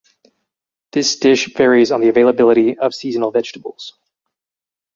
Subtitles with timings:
[0.93, 3.99] This dish varies on the availability of seasonal vegetables.